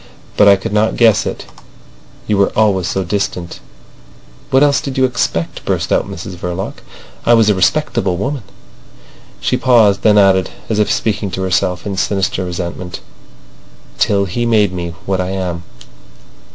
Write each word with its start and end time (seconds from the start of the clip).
But 0.35 0.47
I 0.47 0.55
could 0.55 0.73
not 0.73 0.95
guess 0.95 1.27
it. 1.27 1.45
You 2.25 2.37
were 2.39 2.51
always 2.57 2.87
so 2.87 3.03
distant...." 3.03 3.59
"What 4.49 4.63
else 4.63 4.81
did 4.81 4.97
you 4.97 5.05
expect?" 5.05 5.63
burst 5.63 5.93
out 5.93 6.07
Mrs 6.09 6.35
Verloc. 6.37 6.81
"I 7.23 7.35
was 7.35 7.51
a 7.51 7.53
respectable 7.53 8.17
woman—" 8.17 8.41
She 9.39 9.57
paused, 9.57 10.01
then 10.01 10.17
added, 10.17 10.49
as 10.69 10.79
if 10.79 10.91
speaking 10.91 11.29
to 11.29 11.43
herself, 11.43 11.85
in 11.85 11.97
sinister 11.97 12.43
resentment: 12.43 12.99
"Till 13.99 14.25
he 14.25 14.43
made 14.43 14.73
me 14.73 14.95
what 15.05 15.21
I 15.21 15.29
am." 15.29 15.61